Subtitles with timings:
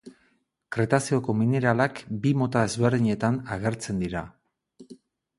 [0.75, 4.23] Kretazeoko mineralak bi mota ezberdinetan agertzen dira.